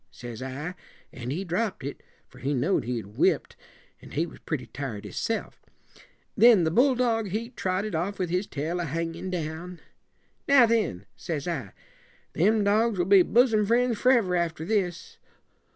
says 0.09 0.41
I; 0.41 0.73
an' 1.13 1.29
he 1.29 1.43
dropped 1.45 1.83
it, 1.83 2.01
for 2.27 2.39
he 2.39 2.55
know'd 2.55 2.85
he'd 2.85 3.05
whipped, 3.17 3.55
and 4.01 4.15
he 4.15 4.25
was 4.25 4.39
pretty 4.39 4.65
tired 4.65 5.03
hisself. 5.05 5.61
Then 6.35 6.63
the 6.63 6.71
bulldog, 6.71 7.27
he 7.27 7.49
trotted 7.51 7.93
off 7.93 8.17
with 8.17 8.31
his 8.31 8.47
tail 8.47 8.79
a 8.79 8.85
hangin' 8.85 9.29
down. 9.29 9.79
'Now, 10.47 10.65
then,' 10.65 11.05
says 11.15 11.47
I, 11.47 11.73
'them 12.33 12.63
dogs 12.63 12.97
will 12.97 13.05
be 13.05 13.21
bosom 13.21 13.63
friends 13.63 13.99
forever 13.99 14.35
after 14.35 14.65
this.' 14.65 15.19